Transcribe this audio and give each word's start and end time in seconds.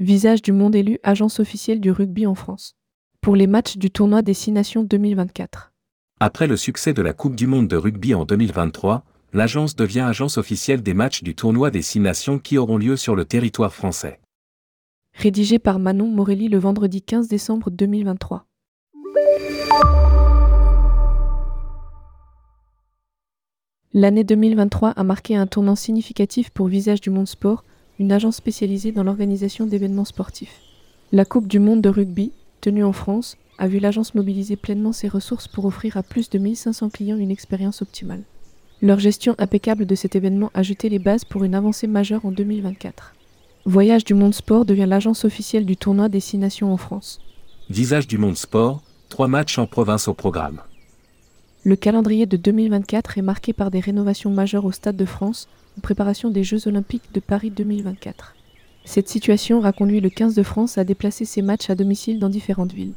Visage 0.00 0.42
du 0.42 0.52
monde 0.52 0.76
élu 0.76 1.00
agence 1.02 1.40
officielle 1.40 1.80
du 1.80 1.90
rugby 1.90 2.24
en 2.24 2.36
France. 2.36 2.76
Pour 3.20 3.34
les 3.34 3.48
matchs 3.48 3.78
du 3.78 3.90
tournoi 3.90 4.22
des 4.22 4.32
Six 4.32 4.52
Nations 4.52 4.84
2024. 4.84 5.72
Après 6.20 6.46
le 6.46 6.56
succès 6.56 6.92
de 6.92 7.02
la 7.02 7.12
Coupe 7.12 7.34
du 7.34 7.48
Monde 7.48 7.66
de 7.66 7.74
rugby 7.74 8.14
en 8.14 8.24
2023, 8.24 9.02
l'agence 9.32 9.74
devient 9.74 10.02
agence 10.06 10.38
officielle 10.38 10.84
des 10.84 10.94
matchs 10.94 11.24
du 11.24 11.34
tournoi 11.34 11.72
des 11.72 11.82
Six 11.82 11.98
Nations 11.98 12.38
qui 12.38 12.58
auront 12.58 12.78
lieu 12.78 12.96
sur 12.96 13.16
le 13.16 13.24
territoire 13.24 13.74
français. 13.74 14.20
Rédigé 15.14 15.58
par 15.58 15.80
Manon 15.80 16.06
Morelli 16.06 16.46
le 16.48 16.58
vendredi 16.58 17.02
15 17.02 17.26
décembre 17.26 17.72
2023. 17.72 18.46
L'année 23.92 24.22
2023 24.22 24.90
a 24.90 25.02
marqué 25.02 25.34
un 25.34 25.48
tournant 25.48 25.74
significatif 25.74 26.50
pour 26.50 26.68
Visage 26.68 27.00
du 27.00 27.10
Monde 27.10 27.26
Sport, 27.26 27.64
une 27.98 28.12
agence 28.12 28.36
spécialisée 28.36 28.92
dans 28.92 29.02
l'organisation 29.02 29.66
d'événements 29.66 30.04
sportifs. 30.04 30.60
La 31.12 31.24
Coupe 31.24 31.48
du 31.48 31.58
Monde 31.58 31.80
de 31.80 31.88
rugby, 31.88 32.32
tenue 32.60 32.84
en 32.84 32.92
France, 32.92 33.36
a 33.58 33.66
vu 33.66 33.78
l'agence 33.78 34.14
mobiliser 34.14 34.56
pleinement 34.56 34.92
ses 34.92 35.08
ressources 35.08 35.48
pour 35.48 35.64
offrir 35.64 35.96
à 35.96 36.02
plus 36.02 36.30
de 36.30 36.38
1500 36.38 36.90
clients 36.90 37.18
une 37.18 37.30
expérience 37.30 37.82
optimale. 37.82 38.22
Leur 38.80 39.00
gestion 39.00 39.34
impeccable 39.38 39.86
de 39.86 39.94
cet 39.96 40.14
événement 40.14 40.50
a 40.54 40.62
jeté 40.62 40.88
les 40.88 41.00
bases 41.00 41.24
pour 41.24 41.42
une 41.42 41.56
avancée 41.56 41.88
majeure 41.88 42.24
en 42.24 42.30
2024. 42.30 43.14
Voyage 43.64 44.04
du 44.04 44.14
Monde 44.14 44.34
Sport 44.34 44.64
devient 44.64 44.86
l'agence 44.88 45.24
officielle 45.24 45.66
du 45.66 45.76
tournoi 45.76 46.08
des 46.08 46.20
Six 46.20 46.38
Nations 46.38 46.72
en 46.72 46.76
France. 46.76 47.20
Visage 47.68 48.06
du 48.06 48.16
Monde 48.16 48.36
Sport, 48.36 48.82
trois 49.08 49.26
matchs 49.28 49.58
en 49.58 49.66
province 49.66 50.06
au 50.06 50.14
programme. 50.14 50.60
Le 51.68 51.76
calendrier 51.76 52.24
de 52.24 52.38
2024 52.38 53.18
est 53.18 53.22
marqué 53.22 53.52
par 53.52 53.70
des 53.70 53.80
rénovations 53.80 54.30
majeures 54.30 54.64
au 54.64 54.72
Stade 54.72 54.96
de 54.96 55.04
France 55.04 55.48
en 55.76 55.82
préparation 55.82 56.30
des 56.30 56.42
Jeux 56.42 56.66
Olympiques 56.66 57.12
de 57.12 57.20
Paris 57.20 57.50
2024. 57.50 58.34
Cette 58.86 59.10
situation 59.10 59.62
a 59.62 59.72
conduit 59.72 60.00
le 60.00 60.08
15 60.08 60.34
de 60.34 60.42
France 60.42 60.78
à 60.78 60.84
déplacer 60.84 61.26
ses 61.26 61.42
matchs 61.42 61.68
à 61.68 61.74
domicile 61.74 62.20
dans 62.20 62.30
différentes 62.30 62.72
villes. 62.72 62.94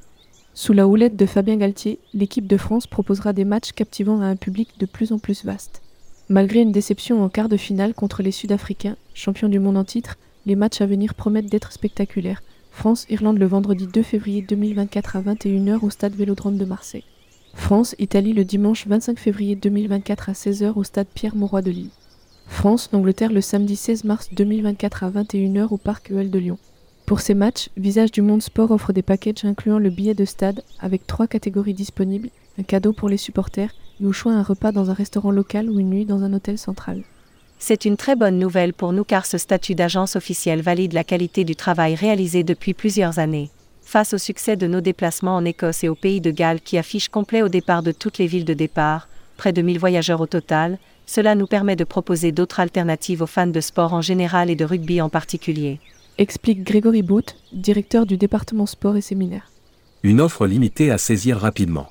Sous 0.54 0.72
la 0.72 0.88
houlette 0.88 1.18
de 1.18 1.26
Fabien 1.26 1.58
Galtier, 1.58 2.00
l'équipe 2.14 2.48
de 2.48 2.56
France 2.56 2.88
proposera 2.88 3.34
des 3.34 3.44
matchs 3.44 3.74
captivant 3.74 4.22
à 4.22 4.28
un 4.28 4.38
public 4.38 4.70
de 4.80 4.86
plus 4.86 5.12
en 5.12 5.20
plus 5.20 5.44
vaste. 5.44 5.82
Malgré 6.30 6.62
une 6.62 6.72
déception 6.72 7.22
en 7.22 7.28
quart 7.28 7.50
de 7.50 7.58
finale 7.58 7.94
contre 7.94 8.24
les 8.24 8.32
Sud-Africains, 8.32 8.96
champions 9.14 9.50
du 9.50 9.60
monde 9.60 9.76
en 9.76 9.84
titre, 9.84 10.18
les 10.46 10.56
matchs 10.56 10.80
à 10.80 10.86
venir 10.86 11.14
promettent 11.14 11.52
d'être 11.52 11.74
spectaculaires. 11.74 12.42
France-Irlande 12.72 13.38
le 13.38 13.48
vendredi 13.48 13.86
2 13.86 14.02
février 14.02 14.42
2024 14.42 15.18
à 15.18 15.22
21h 15.24 15.80
au 15.82 15.90
stade 15.90 16.16
Vélodrome 16.16 16.56
de 16.56 16.64
Marseille. 16.64 17.04
France-Italie 17.54 18.34
le 18.34 18.46
dimanche 18.46 18.88
25 18.88 19.20
février 19.20 19.56
2024 19.56 20.30
à 20.30 20.32
16h 20.34 20.74
au 20.76 20.84
stade 20.84 21.08
Pierre-Mauroy 21.14 21.62
de 21.62 21.72
Lille. 21.72 21.90
France-Angleterre 22.48 23.32
le 23.32 23.42
samedi 23.42 23.76
16 23.76 24.04
mars 24.04 24.30
2024 24.34 25.04
à 25.04 25.10
21h 25.12 25.68
au 25.70 25.78
parc 25.78 26.12
EL 26.12 26.32
de 26.32 26.40
Lyon. 26.40 26.58
Pour 27.06 27.20
ces 27.20 27.34
matchs, 27.34 27.70
Visage 27.78 28.12
du 28.12 28.22
Monde 28.22 28.42
Sport 28.42 28.72
offre 28.72 28.94
des 28.94 29.02
packages 29.02 29.44
incluant 29.44 29.80
le 29.80 29.90
billet 29.90 30.14
de 30.14 30.26
stade 30.26 30.64
avec 30.80 31.06
trois 31.08 31.28
catégories 31.28 31.74
disponibles, 31.74 32.30
un 32.58 32.64
cadeau 32.64 32.94
pour 32.94 33.10
les 33.10 33.18
supporters 33.18 33.74
et 34.02 34.06
au 34.06 34.14
choix 34.14 34.34
un 34.34 34.44
repas 34.44 34.72
dans 34.72 34.90
un 34.90 34.94
restaurant 34.94 35.32
local 35.32 35.70
ou 35.70 35.80
une 35.80 35.90
nuit 35.90 36.06
dans 36.06 36.24
un 36.24 36.34
hôtel 36.34 36.58
central. 36.58 37.04
C'est 37.60 37.86
une 37.86 37.98
très 37.98 38.16
bonne 38.16 38.40
nouvelle 38.40 38.74
pour 38.74 38.92
nous 38.94 39.04
car 39.04 39.26
ce 39.26 39.38
statut 39.38 39.76
d'agence 39.76 40.16
officielle 40.16 40.62
valide 40.62 40.94
la 40.94 41.04
qualité 41.04 41.44
du 41.44 41.56
travail 41.56 41.96
réalisé 41.96 42.44
depuis 42.44 42.74
plusieurs 42.74 43.20
années. 43.20 43.50
Face 43.92 44.14
au 44.14 44.18
succès 44.18 44.56
de 44.56 44.68
nos 44.68 44.80
déplacements 44.80 45.36
en 45.36 45.44
Écosse 45.44 45.84
et 45.84 45.90
au 45.90 45.96
pays 45.96 46.22
de 46.22 46.32
Galles 46.32 46.62
qui 46.62 46.78
affichent 46.78 47.10
complet 47.10 47.42
au 47.42 47.50
départ 47.50 47.84
de 47.84 47.92
toutes 47.92 48.20
les 48.20 48.26
villes 48.26 48.46
de 48.46 48.54
départ, 48.54 49.10
près 49.36 49.52
de 49.52 49.62
1000 49.62 49.80
voyageurs 49.80 50.22
au 50.22 50.28
total, 50.28 50.80
cela 51.06 51.36
nous 51.36 51.46
permet 51.46 51.76
de 51.76 51.84
proposer 51.84 52.32
d'autres 52.32 52.62
alternatives 52.62 53.22
aux 53.22 53.28
fans 53.28 53.48
de 53.48 53.60
sport 53.60 53.94
en 53.94 54.00
général 54.00 54.50
et 54.50 54.56
de 54.56 54.64
rugby 54.64 55.02
en 55.02 55.10
particulier. 55.10 55.82
Explique 56.18 56.64
Grégory 56.64 57.02
Bout, 57.02 57.36
directeur 57.52 58.06
du 58.06 58.16
département 58.16 58.66
sport 58.66 58.96
et 58.96 59.02
séminaire. 59.02 59.52
Une 60.04 60.22
offre 60.22 60.48
limitée 60.48 60.90
à 60.90 60.98
saisir 60.98 61.38
rapidement. 61.38 61.88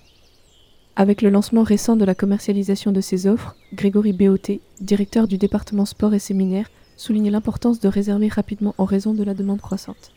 Avec 0.97 1.21
le 1.21 1.29
lancement 1.29 1.65
récent 1.65 1.97
de 1.97 2.07
la 2.07 2.15
commercialisation 2.15 2.93
de 2.93 3.03
ces 3.03 3.27
offres, 3.27 3.57
Grégory 3.75 4.15
BOT, 4.15 4.59
directeur 4.81 5.29
du 5.29 5.37
département 5.37 5.85
sport 5.85 6.15
et 6.15 6.19
séminaire, 6.19 6.71
souligne 6.97 7.29
l'importance 7.29 7.79
de 7.79 7.89
réserver 7.89 8.29
rapidement 8.29 8.75
en 8.79 8.87
raison 8.87 9.13
de 9.13 9.23
la 9.23 9.35
demande 9.35 9.61
croissante. 9.61 10.13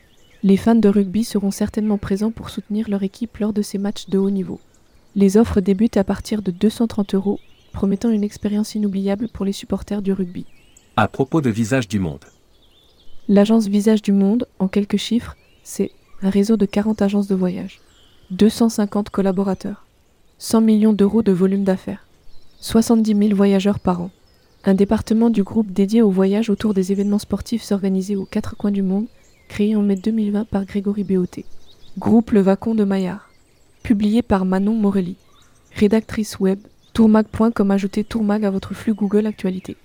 Les 0.45 0.57
fans 0.57 0.75
de 0.75 0.89
rugby 0.89 1.23
seront 1.23 1.51
certainement 1.51 1.97
présents 1.97 2.31
pour 2.31 2.49
soutenir 2.49 2.89
leur 2.89 3.01
équipe 3.03 3.37
lors 3.37 3.53
de 3.53 3.61
ces 3.61 3.77
matchs 3.77 4.09
de 4.09 4.17
haut 4.17 4.29
niveau. 4.29 4.59
Les 5.15 5.37
offres 5.37 5.61
débutent 5.61 5.95
à 5.95 6.03
partir 6.03 6.41
de 6.41 6.51
230 6.51 7.15
euros, 7.15 7.39
promettant 7.71 8.09
une 8.09 8.25
expérience 8.25 8.75
inoubliable 8.75 9.29
pour 9.29 9.45
les 9.45 9.53
supporters 9.53 10.01
du 10.01 10.11
rugby. 10.11 10.45
À 10.97 11.07
propos 11.07 11.39
de 11.39 11.49
Visage 11.49 11.87
du 11.87 11.97
Monde. 11.97 12.25
L'agence 13.29 13.67
Visage 13.67 14.01
du 14.01 14.11
Monde, 14.11 14.45
en 14.59 14.67
quelques 14.67 14.97
chiffres, 14.97 15.37
c'est 15.63 15.91
un 16.21 16.29
réseau 16.29 16.57
de 16.57 16.65
40 16.65 17.01
agences 17.01 17.27
de 17.27 17.35
voyage, 17.35 17.79
250 18.31 19.11
collaborateurs, 19.11 19.85
100 20.39 20.59
millions 20.59 20.93
d'euros 20.93 21.23
de 21.23 21.31
volume 21.31 21.63
d'affaires, 21.63 22.05
70 22.59 23.15
000 23.15 23.33
voyageurs 23.33 23.79
par 23.79 24.01
an, 24.01 24.11
un 24.65 24.73
département 24.73 25.29
du 25.29 25.43
groupe 25.43 25.71
dédié 25.71 26.01
au 26.01 26.09
voyage 26.09 26.49
autour 26.49 26.73
des 26.73 26.91
événements 26.91 27.19
sportifs 27.19 27.71
organisés 27.71 28.17
aux 28.17 28.25
quatre 28.25 28.57
coins 28.57 28.71
du 28.71 28.81
monde 28.81 29.07
créé 29.53 29.75
en 29.75 29.83
mai 29.83 29.95
2020 29.95 30.45
par 30.45 30.65
Grégory 30.65 31.03
Béoté. 31.03 31.45
Groupe 31.99 32.31
Le 32.31 32.41
Vacon 32.41 32.73
de 32.73 32.83
Maillard. 32.83 33.29
Publié 33.83 34.23
par 34.23 34.45
Manon 34.45 34.73
Morelli. 34.73 35.15
Rédactrice 35.75 36.39
web, 36.39 36.57
tourmag.com. 36.93 37.69
Ajoutez 37.69 38.03
tourmag 38.03 38.45
à 38.45 38.49
votre 38.49 38.73
flux 38.73 38.95
Google 38.95 39.27
Actualité. 39.27 39.77